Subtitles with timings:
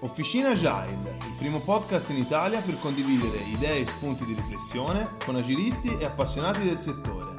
[0.00, 5.36] Officina Agile, il primo podcast in Italia per condividere idee e spunti di riflessione con
[5.36, 7.32] agilisti e appassionati del settore.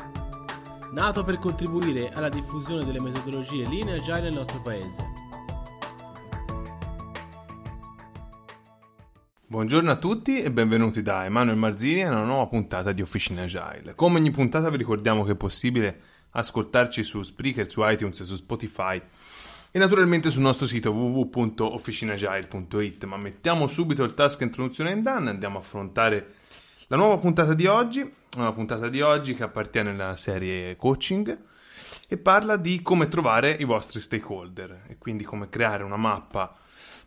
[0.91, 5.23] nato per contribuire alla diffusione delle metodologie linee agile nel nostro paese.
[9.45, 13.93] Buongiorno a tutti e benvenuti da Emanuele Marzini a una nuova puntata di Officina Agile.
[13.95, 16.01] Come ogni puntata vi ricordiamo che è possibile
[16.31, 19.01] ascoltarci su Spreaker, su iTunes e su Spotify
[19.75, 23.03] e naturalmente sul nostro sito www.officinagile.it.
[23.03, 26.35] Ma mettiamo subito il task introduzione in done andiamo a affrontare
[26.87, 31.37] la nuova puntata di oggi, una puntata di oggi che appartiene alla serie coaching
[32.07, 36.55] e parla di come trovare i vostri stakeholder e quindi come creare una mappa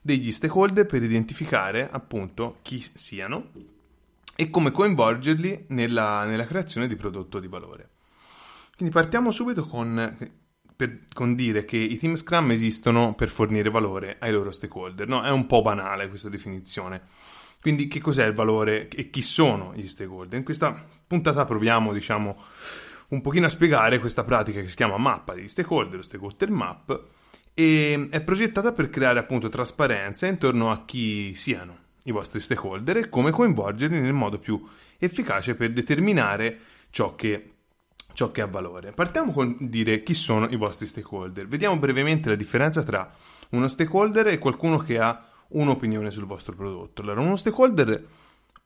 [0.02, 3.46] degli stakeholder per identificare appunto chi siano
[4.36, 7.88] e come coinvolgerli nella, nella creazione di prodotto di valore.
[8.76, 10.46] Quindi partiamo subito con,
[10.78, 15.08] per, con, dire che i team Scrum esistono per fornire valore ai loro stakeholder.
[15.08, 15.24] No?
[15.24, 17.02] È un po' banale questa definizione.
[17.60, 20.38] Quindi che cos'è il valore e chi sono gli stakeholder?
[20.38, 22.36] In questa puntata proviamo, diciamo,
[23.08, 27.02] un pochino a spiegare questa pratica che si chiama mappa degli stakeholder, stakeholder map,
[27.54, 33.08] e è progettata per creare appunto trasparenza intorno a chi siano i vostri stakeholder e
[33.08, 34.64] come coinvolgerli nel modo più
[34.96, 36.56] efficace per determinare
[36.90, 37.54] ciò che,
[38.18, 38.90] ciò che ha valore.
[38.90, 41.46] Partiamo con dire chi sono i vostri stakeholder.
[41.46, 43.08] Vediamo brevemente la differenza tra
[43.50, 47.02] uno stakeholder e qualcuno che ha un'opinione sul vostro prodotto.
[47.02, 48.04] Allora, uno stakeholder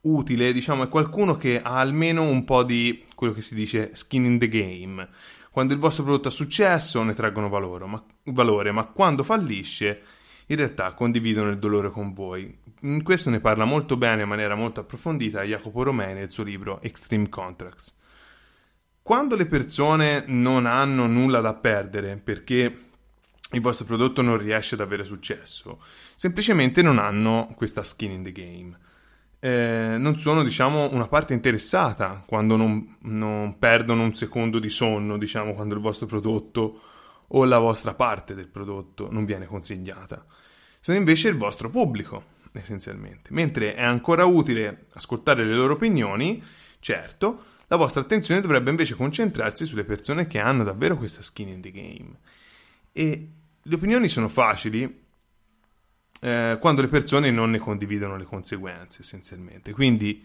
[0.01, 4.25] utile, diciamo, è qualcuno che ha almeno un po' di quello che si dice skin
[4.25, 5.07] in the game.
[5.51, 10.01] Quando il vostro prodotto ha successo ne traggono valore ma, valore, ma quando fallisce
[10.47, 12.59] in realtà condividono il dolore con voi.
[12.81, 16.81] In questo ne parla molto bene in maniera molto approfondita Jacopo Romei nel suo libro
[16.81, 18.01] Extreme Contracts.
[19.03, 22.77] Quando le persone non hanno nulla da perdere perché
[23.51, 25.81] il vostro prodotto non riesce ad avere successo,
[26.17, 28.79] semplicemente non hanno questa skin in the game
[29.45, 35.19] eh, non sono, diciamo, una parte interessata quando non, non, perdono un secondo di sonno,
[35.19, 36.81] diciamo, quando il vostro prodotto
[37.27, 40.25] o la vostra parte del prodotto non viene consigliata.
[40.79, 43.31] Sono invece il vostro pubblico, essenzialmente.
[43.33, 46.41] Mentre è ancora utile ascoltare le loro opinioni,
[46.79, 51.63] certo, la vostra attenzione dovrebbe invece concentrarsi sulle persone che hanno davvero questa skin in
[51.63, 52.19] the game.
[52.93, 53.29] E
[53.63, 55.05] le opinioni sono facili,
[56.21, 59.73] eh, quando le persone non ne condividono le conseguenze essenzialmente.
[59.73, 60.23] Quindi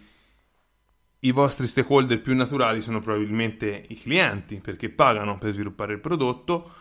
[1.19, 6.73] i vostri stakeholder più naturali sono probabilmente i clienti perché pagano per sviluppare il prodotto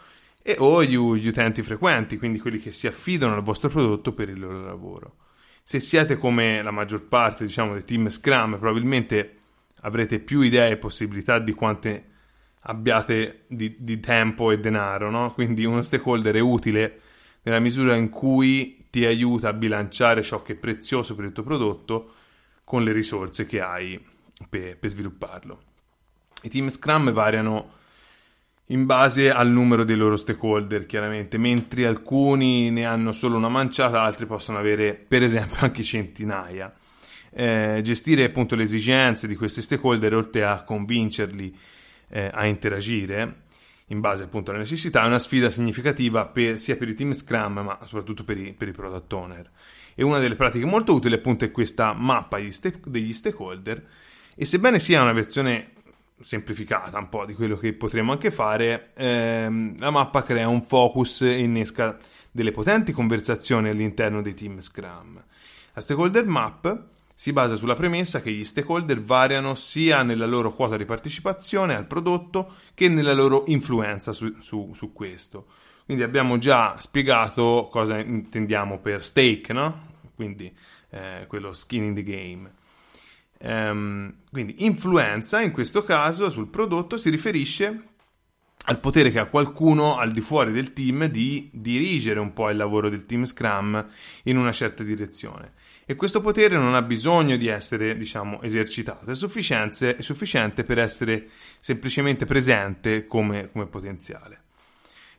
[0.42, 4.30] e o gli, gli utenti frequenti, quindi quelli che si affidano al vostro prodotto per
[4.30, 5.18] il loro lavoro.
[5.62, 9.35] Se siete come la maggior parte, diciamo, dei team Scrum, probabilmente
[9.86, 12.04] avrete più idee e possibilità di quante
[12.68, 15.32] abbiate di, di tempo e denaro, no?
[15.32, 17.00] Quindi uno stakeholder è utile
[17.42, 21.44] nella misura in cui ti aiuta a bilanciare ciò che è prezioso per il tuo
[21.44, 22.14] prodotto
[22.64, 24.04] con le risorse che hai
[24.48, 25.62] per, per svilupparlo.
[26.42, 27.74] I team Scrum variano
[28.70, 34.02] in base al numero dei loro stakeholder, chiaramente, mentre alcuni ne hanno solo una manciata,
[34.02, 36.74] altri possono avere, per esempio, anche centinaia.
[37.38, 41.54] Eh, gestire appunto le esigenze di questi stakeholder, oltre a convincerli
[42.08, 43.42] eh, a interagire,
[43.88, 47.58] in base appunto alle necessità, è una sfida significativa per, sia per i team Scrum
[47.58, 49.50] ma soprattutto per i, per i, product owner.
[49.94, 53.86] E una delle pratiche molto utili appunto è questa mappa degli stakeholder
[54.34, 55.72] e sebbene sia una versione
[56.18, 61.20] semplificata un po' di quello che potremmo anche fare, ehm, la mappa crea un focus
[61.20, 61.98] e innesca
[62.30, 65.22] delle potenti conversazioni all'interno dei team Scrum.
[65.74, 70.76] La stakeholder map si basa sulla premessa che gli stakeholder variano sia nella loro quota
[70.76, 75.46] di partecipazione al prodotto che nella loro influenza su, su, su questo.
[75.86, 79.94] Quindi abbiamo già spiegato cosa intendiamo per stake, no?
[80.14, 80.54] Quindi
[80.90, 82.52] eh, quello skin in the game.
[83.38, 87.82] Um, quindi influenza in questo caso sul prodotto si riferisce
[88.66, 92.56] al potere che ha qualcuno al di fuori del team di dirigere un po' il
[92.56, 93.86] lavoro del team Scrum
[94.24, 95.52] in una certa direzione
[95.88, 100.78] e questo potere non ha bisogno di essere, diciamo, esercitato, è sufficiente, è sufficiente per
[100.78, 101.28] essere
[101.60, 104.40] semplicemente presente come, come potenziale.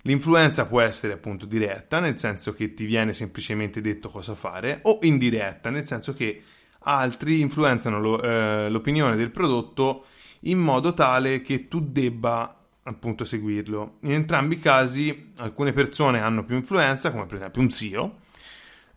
[0.02, 5.00] L'influenza può essere appunto diretta, nel senso che ti viene semplicemente detto cosa fare, o
[5.04, 6.44] indiretta, nel senso che
[6.80, 10.06] altri influenzano lo, eh, l'opinione del prodotto
[10.42, 12.54] in modo tale che tu debba
[12.84, 14.00] appunto seguirlo.
[14.02, 18.16] In entrambi i casi alcune persone hanno più influenza, come per esempio un CEO,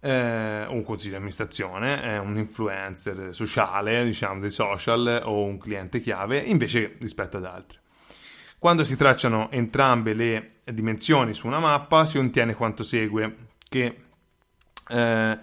[0.00, 6.00] eh, un consiglio di amministrazione, eh, un influencer sociale, diciamo, dei social o un cliente
[6.00, 7.78] chiave, invece rispetto ad altri.
[8.58, 13.36] Quando si tracciano entrambe le dimensioni su una mappa, si ottiene quanto segue,
[13.68, 13.96] che
[14.88, 15.38] eh,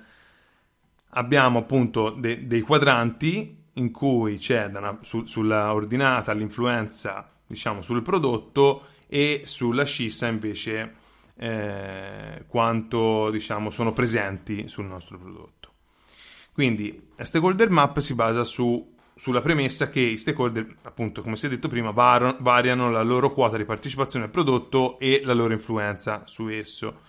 [1.10, 8.02] abbiamo appunto de- dei quadranti in cui c'è una, su- sulla ordinata l'influenza, diciamo, sul
[8.02, 11.06] prodotto e sulla scissa invece
[11.38, 15.72] eh, quanto diciamo, sono presenti sul nostro prodotto.
[16.52, 21.46] Quindi la stakeholder map si basa su, sulla premessa che i stakeholder, appunto, come si
[21.46, 25.54] è detto prima, var- variano la loro quota di partecipazione al prodotto e la loro
[25.54, 27.02] influenza su esso.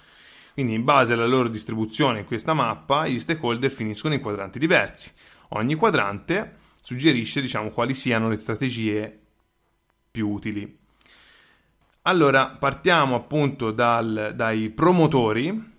[0.52, 5.10] Quindi, in base alla loro distribuzione in questa mappa, gli stakeholder finiscono in quadranti diversi.
[5.50, 9.18] Ogni quadrante suggerisce, diciamo, quali siano le strategie
[10.10, 10.78] più utili.
[12.08, 15.76] Allora, partiamo appunto dal, dai promotori,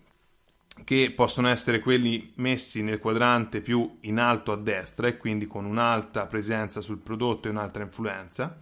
[0.84, 5.66] che possono essere quelli messi nel quadrante più in alto a destra e quindi con
[5.66, 8.56] un'alta presenza sul prodotto e un'altra influenza.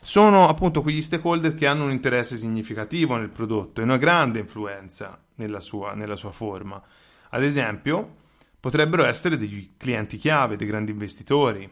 [0.00, 5.22] Sono appunto quegli stakeholder che hanno un interesse significativo nel prodotto e una grande influenza
[5.34, 6.82] nella sua, nella sua forma.
[7.28, 8.14] Ad esempio,
[8.58, 11.70] potrebbero essere degli clienti chiave, dei grandi investitori,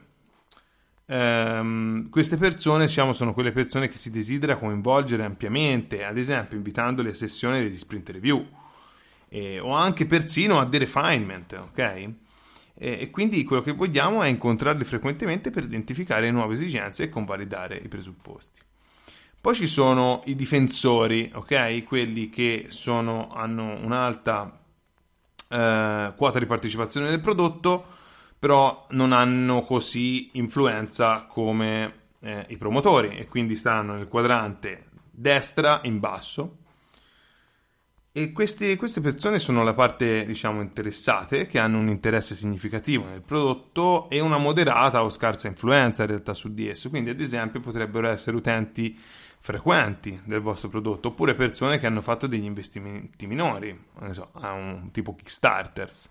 [1.07, 7.11] ehm, queste persone diciamo, sono quelle persone che si desidera coinvolgere ampiamente, ad esempio invitandole
[7.11, 8.47] a sessioni degli sprint review
[9.29, 11.79] eh, o anche persino a dei refinement, ok?
[11.79, 12.13] E,
[12.75, 17.89] e quindi quello che vogliamo è incontrarli frequentemente per identificare nuove esigenze e convalidare i
[17.89, 18.61] presupposti.
[19.41, 21.85] Poi ci sono i difensori, ok?
[21.85, 24.59] Quelli che sono, hanno un'alta
[25.49, 27.87] eh, quota di partecipazione nel prodotto,
[28.39, 35.81] però non hanno così influenza come eh, i promotori e quindi stanno nel quadrante destra
[35.85, 36.59] in basso.
[38.13, 43.21] E queste, queste persone sono la parte, diciamo, interessate, che hanno un interesse significativo nel
[43.21, 46.89] prodotto e una moderata o scarsa influenza in realtà su di esso.
[46.89, 48.99] Quindi, ad esempio, potrebbero essere utenti
[49.39, 54.53] frequenti del vostro prodotto oppure persone che hanno fatto degli investimenti minori, non so, a
[54.53, 56.11] un tipo Kickstarters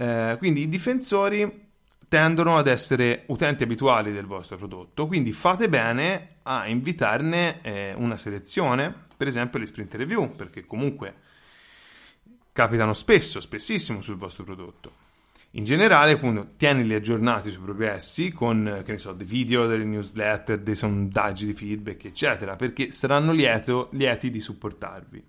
[0.00, 1.68] eh, quindi i difensori
[2.08, 8.16] tendono ad essere utenti abituali del vostro prodotto, quindi fate bene a invitarne eh, una
[8.16, 11.14] selezione, per esempio le sprint review, perché comunque
[12.50, 14.92] capitano spesso, spessissimo sul vostro prodotto.
[15.50, 20.60] In generale, appunto, tienili aggiornati sui progressi con, che ne so, dei video, delle newsletter,
[20.60, 25.22] dei sondaggi di feedback, eccetera, perché saranno lieto, lieti di supportarvi.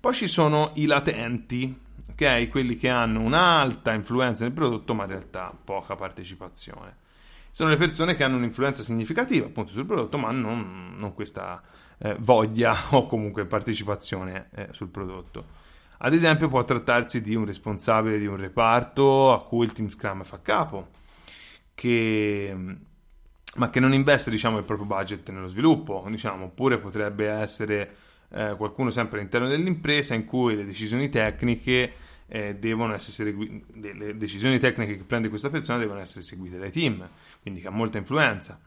[0.00, 2.48] Poi ci sono i latenti, ok?
[2.48, 7.02] Quelli che hanno un'alta influenza nel prodotto, ma in realtà poca partecipazione.
[7.50, 11.62] Sono le persone che hanno un'influenza significativa appunto sul prodotto, ma non, non questa
[11.98, 15.62] eh, voglia o comunque partecipazione eh, sul prodotto.
[15.98, 20.22] Ad esempio, può trattarsi di un responsabile di un reparto a cui il team Scrum
[20.22, 20.88] fa capo,
[21.72, 22.54] che,
[23.54, 27.96] ma che non investe diciamo, il proprio budget nello sviluppo, diciamo, oppure potrebbe essere
[28.34, 31.92] eh, qualcuno sempre all'interno dell'impresa in cui le decisioni tecniche
[32.26, 36.72] eh, devono essere segui- le decisioni tecniche che prende questa persona devono essere seguite dai
[36.72, 37.08] team,
[37.42, 38.58] quindi che ha molta influenza.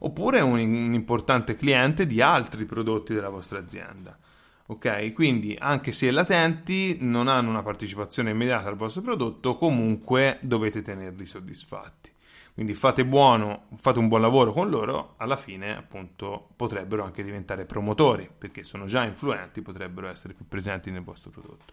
[0.00, 4.18] Oppure un, un importante cliente di altri prodotti della vostra azienda.
[4.66, 10.80] Ok, quindi anche se latenti non hanno una partecipazione immediata al vostro prodotto, comunque dovete
[10.82, 12.13] tenerli soddisfatti.
[12.54, 17.64] Quindi fate, buono, fate un buon lavoro con loro, alla fine appunto potrebbero anche diventare
[17.64, 21.72] promotori, perché sono già influenti, potrebbero essere più presenti nel vostro prodotto.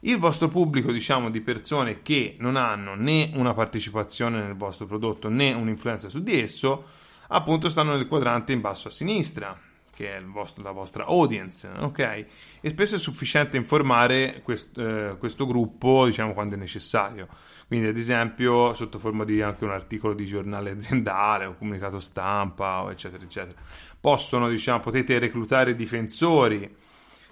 [0.00, 5.28] Il vostro pubblico, diciamo, di persone che non hanno né una partecipazione nel vostro prodotto
[5.28, 6.86] né un'influenza su di esso,
[7.28, 9.54] appunto stanno nel quadrante in basso a sinistra,
[10.00, 12.24] che è vostro, la vostra audience, ok?
[12.62, 17.28] E spesso è sufficiente informare quest, eh, questo gruppo, diciamo, quando è necessario.
[17.66, 22.86] Quindi, ad esempio, sotto forma di anche un articolo di giornale aziendale o comunicato stampa,
[22.90, 23.60] eccetera, eccetera.
[24.00, 26.74] Possono, diciamo, potete reclutare difensori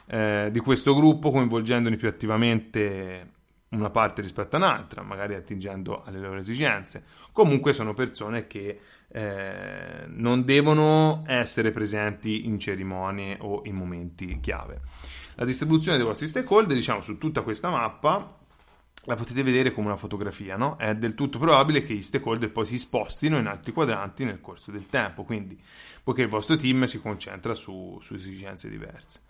[0.07, 3.37] eh, di questo gruppo coinvolgendoli più attivamente
[3.71, 7.05] una parte rispetto a un'altra, magari attingendo alle loro esigenze.
[7.33, 14.81] Comunque sono persone che eh, non devono essere presenti in cerimonie o in momenti chiave.
[15.35, 18.37] La distribuzione dei vostri stakeholder, diciamo, su tutta questa mappa
[19.05, 20.77] la potete vedere come una fotografia, no?
[20.77, 24.71] È del tutto probabile che gli stakeholder poi si spostino in altri quadranti nel corso
[24.71, 25.59] del tempo, quindi
[26.03, 29.21] poiché il vostro team si concentra su, su esigenze diverse.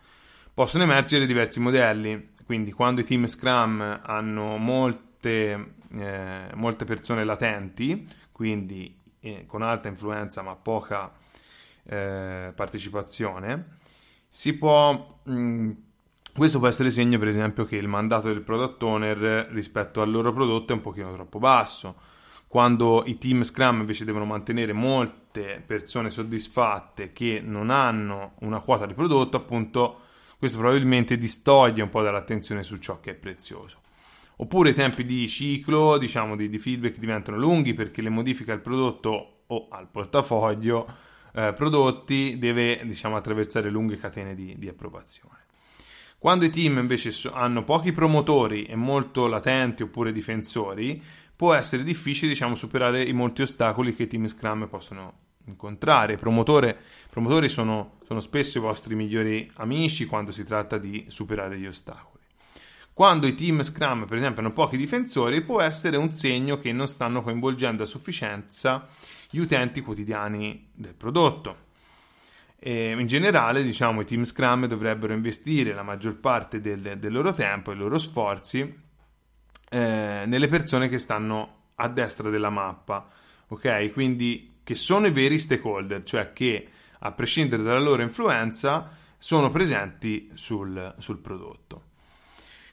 [0.53, 8.07] Possono emergere diversi modelli, quindi quando i team Scrum hanno molte, eh, molte persone latenti,
[8.33, 11.13] quindi eh, con alta influenza ma poca
[11.83, 13.77] eh, partecipazione,
[14.31, 15.19] si può...
[15.25, 15.71] Mh,
[16.35, 20.33] questo può essere segno, per esempio, che il mandato del product owner rispetto al loro
[20.33, 21.97] prodotto è un pochino troppo basso.
[22.47, 28.87] Quando i team Scrum invece devono mantenere molte persone soddisfatte che non hanno una quota
[28.87, 30.07] di prodotto, appunto,
[30.39, 33.81] questo probabilmente distoglie un po' dall'attenzione su ciò che è prezioso.
[34.37, 38.61] Oppure i tempi di ciclo, diciamo, di, di feedback diventano lunghi perché le modifiche al
[38.61, 40.87] prodotto o al portafoglio
[41.35, 45.47] eh, prodotti deve, diciamo, attraversare lunghe catene di, di approvazione.
[46.19, 51.03] Quando i team invece hanno pochi promotori e molto latenti oppure difensori,
[51.35, 56.15] può essere difficile diciamo, superare i molti ostacoli che i team Scrum possono incontrare.
[56.15, 61.67] I promotori sono, sono spesso i vostri migliori amici quando si tratta di superare gli
[61.67, 62.17] ostacoli.
[62.93, 66.89] Quando i team Scrum, per esempio, hanno pochi difensori, può essere un segno che non
[66.89, 68.89] stanno coinvolgendo a sufficienza
[69.31, 71.67] gli utenti quotidiani del prodotto.
[72.59, 77.33] E in generale, diciamo, i team Scrum dovrebbero investire la maggior parte del, del loro
[77.33, 78.87] tempo e dei loro sforzi
[79.71, 83.09] eh, nelle persone che stanno a destra della mappa,
[83.47, 83.93] ok?
[83.93, 90.31] Quindi che sono i veri stakeholder, cioè che a prescindere dalla loro influenza sono presenti
[90.35, 91.85] sul, sul prodotto.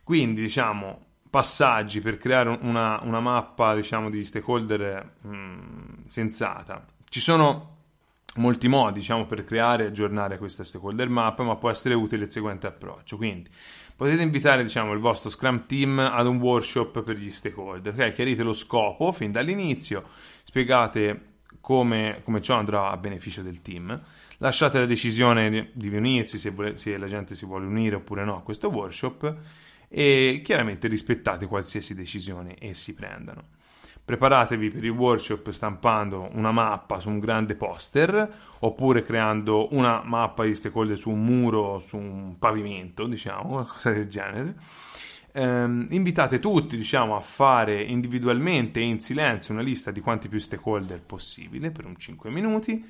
[0.03, 6.85] Quindi, diciamo, passaggi per creare una, una mappa, diciamo, di stakeholder mh, mm, sensata.
[7.07, 7.77] Ci sono
[8.35, 12.29] molti modi diciamo, per creare e aggiornare questa stakeholder map, ma può essere utile il
[12.29, 13.15] seguente approccio.
[13.15, 13.49] Quindi
[13.95, 18.11] potete invitare diciamo, il vostro Scrum team ad un workshop per gli stakeholder, okay?
[18.11, 20.03] chiarite lo scopo fin dall'inizio,
[20.43, 23.99] spiegate come, come, ciò andrà a beneficio del team,
[24.37, 28.23] lasciate la decisione di, di unirsi se, vuole, se la gente si vuole unire oppure
[28.25, 29.35] no a questo workshop
[29.87, 33.63] e chiaramente rispettate qualsiasi decisione essi prendano
[34.05, 40.43] preparatevi per il workshop stampando una mappa su un grande poster oppure creando una mappa
[40.43, 44.55] di stakeholder su un muro, su un pavimento, diciamo, qualcosa del genere.
[45.35, 50.39] Eh, invitate tutti diciamo, a fare individualmente e in silenzio una lista di quanti più
[50.39, 52.83] stakeholder possibile per un 5 minuti.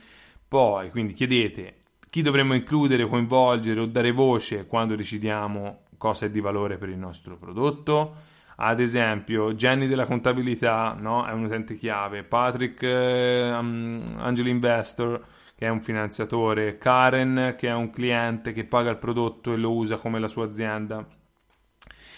[0.47, 1.77] Poi, quindi chiedete
[2.09, 6.97] chi dovremmo includere, coinvolgere o dare voce quando decidiamo cosa è di valore per il
[6.97, 11.25] nostro prodotto ad esempio Jenny della contabilità no?
[11.25, 15.21] è un utente chiave, Patrick eh, um, Angel Investor
[15.55, 19.73] che è un finanziatore, Karen che è un cliente che paga il prodotto e lo
[19.73, 21.05] usa come la sua azienda.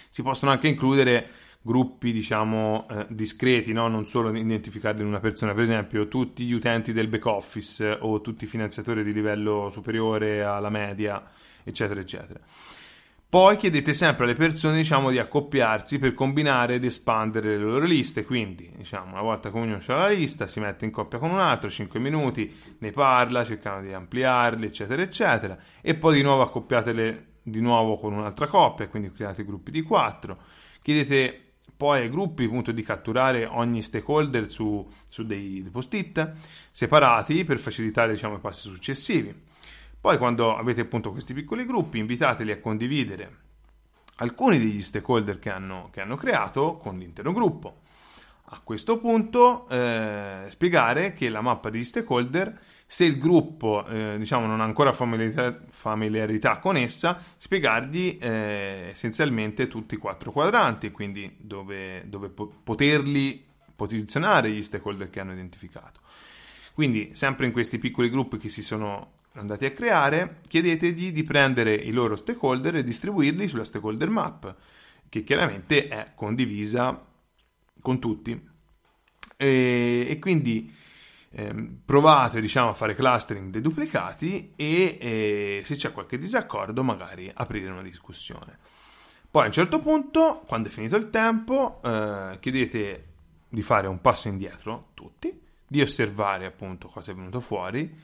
[0.10, 1.30] Si possono anche includere
[1.62, 3.88] gruppi diciamo eh, discreti, no?
[3.90, 8.22] non solo identificati in una persona, per esempio tutti gli utenti del back office o
[8.22, 11.22] tutti i finanziatori di livello superiore alla media,
[11.64, 12.40] eccetera, eccetera.
[13.30, 18.24] Poi chiedete sempre alle persone diciamo, di accoppiarsi per combinare ed espandere le loro liste.
[18.24, 21.40] Quindi, diciamo, una volta che ognuno ha la lista, si mette in coppia con un
[21.40, 25.58] altro, 5 minuti, ne parla, cercano di ampliarli, eccetera, eccetera.
[25.82, 30.38] E poi di nuovo accoppiatele di nuovo con un'altra coppia, quindi create gruppi di 4.
[30.82, 31.44] Chiedete
[31.78, 36.34] poi ai gruppi appunto, di catturare ogni stakeholder su, su dei, post-it
[36.72, 39.34] separati per facilitare diciamo, i passi successivi.
[40.00, 43.46] Poi quando avete appunto questi piccoli gruppi, invitateli a condividere
[44.18, 47.82] alcuni degli stakeholder che hanno, che hanno creato con l'intero gruppo.
[48.50, 54.46] A questo punto eh, spiegare che la mappa degli stakeholder, se il gruppo eh, diciamo,
[54.46, 61.36] non ha ancora familiarità, familiarità con essa, spiegargli eh, essenzialmente tutti i quattro quadranti, quindi
[61.38, 63.44] dove, dove po- poterli
[63.76, 66.00] posizionare gli stakeholder che hanno identificato.
[66.74, 71.74] Quindi sempre in questi piccoli gruppi che si sono andati a creare, chiedetegli di prendere
[71.74, 74.56] i loro stakeholder e distribuirli sulla stakeholder map,
[75.10, 77.16] che chiaramente è condivisa
[77.88, 78.38] con tutti.
[79.38, 80.74] E, e quindi
[81.30, 87.32] eh, provate diciamo, a fare clustering dei duplicati e, e se c'è qualche disaccordo magari
[87.34, 88.58] aprire una discussione.
[89.32, 93.06] Poi a un certo punto, quando è finito il tempo, eh, chiedete
[93.48, 97.98] di fare un passo indietro tutti, di osservare appunto cosa è venuto fuori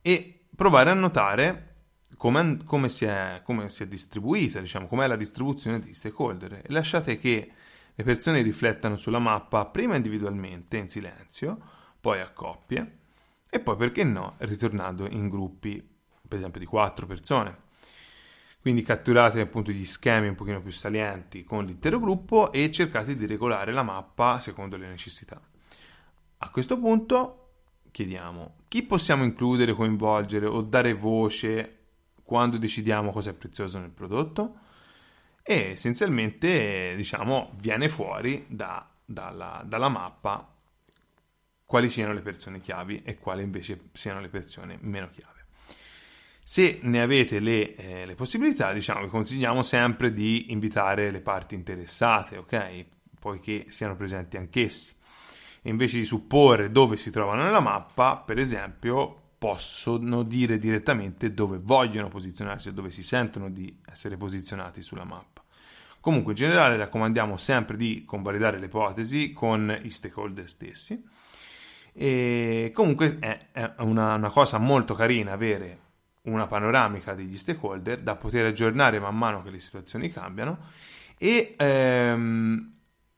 [0.00, 1.74] e provare a notare
[2.16, 7.18] come, come, si, è, come si è distribuita, diciamo, com'è la distribuzione degli stakeholder lasciate
[7.18, 7.50] che
[7.98, 11.58] le persone riflettano sulla mappa prima individualmente, in silenzio,
[11.98, 12.98] poi a coppie
[13.48, 15.82] e poi, perché no, ritornando in gruppi,
[16.28, 17.64] per esempio di quattro persone.
[18.60, 23.24] Quindi catturate appunto gli schemi un pochino più salienti con l'intero gruppo e cercate di
[23.24, 25.40] regolare la mappa secondo le necessità.
[26.38, 27.52] A questo punto
[27.92, 31.78] chiediamo chi possiamo includere, coinvolgere o dare voce
[32.24, 34.64] quando decidiamo cosa è prezioso nel prodotto
[35.48, 40.52] e essenzialmente diciamo viene fuori da, dalla, dalla mappa
[41.64, 45.46] quali siano le persone chiavi e quali invece siano le persone meno chiave.
[46.40, 51.56] Se ne avete le, eh, le, possibilità, diciamo, vi consigliamo sempre di invitare le parti
[51.56, 52.84] interessate, ok?
[53.18, 54.94] Poiché siano presenti anch'essi.
[55.62, 61.58] E invece di supporre dove si trovano nella mappa, per esempio, possono dire direttamente dove
[61.60, 65.35] vogliono posizionarsi e dove si sentono di essere posizionati sulla mappa.
[66.06, 71.04] Comunque, in generale, raccomandiamo sempre di convalidare le ipotesi con i stakeholder stessi.
[71.92, 73.48] E comunque è,
[73.78, 75.80] una, una cosa molto carina avere
[76.22, 80.58] una panoramica degli stakeholder da poter aggiornare man mano che le situazioni cambiano
[81.18, 82.74] e ehm,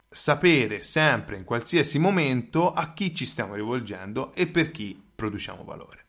[0.09, 6.07] sapere sempre in qualsiasi momento a chi ci stiamo rivolgendo e per chi produciamo valore.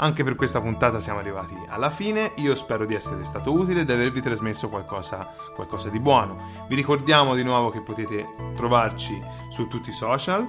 [0.00, 3.84] Anche per questa puntata siamo arrivati alla fine, io spero di essere stato utile e
[3.84, 6.36] di avervi trasmesso qualcosa, qualcosa di buono.
[6.68, 10.48] Vi ricordiamo di nuovo che potete trovarci su tutti i social.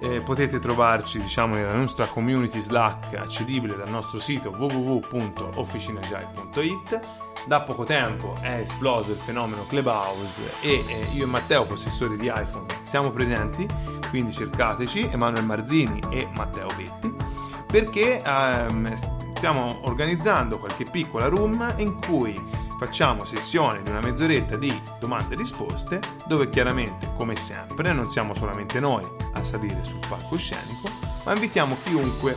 [0.00, 7.00] Eh, potete trovarci diciamo nella nostra community Slack accedibile dal nostro sito www.officinagile.it
[7.46, 12.26] da poco tempo è esploso il fenomeno Clubhouse e eh, io e Matteo possessori di
[12.26, 13.66] iPhone siamo presenti.
[14.10, 17.25] Quindi cercateci Emanuele Marzini e Matteo Betti
[17.66, 18.94] perché ehm,
[19.34, 22.40] stiamo organizzando qualche piccola room in cui
[22.78, 28.34] facciamo sessioni di una mezz'oretta di domande e risposte dove chiaramente, come sempre, non siamo
[28.34, 30.90] solamente noi a salire sul palcoscenico,
[31.24, 32.34] ma invitiamo chiunque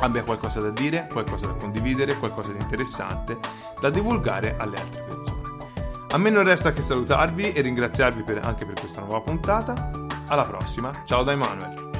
[0.00, 3.38] abbia qualcosa da dire, qualcosa da condividere, qualcosa di interessante
[3.80, 5.40] da divulgare alle altre persone.
[6.12, 9.90] A me non resta che salutarvi e ringraziarvi per, anche per questa nuova puntata.
[10.26, 11.99] Alla prossima, ciao da Emanuele.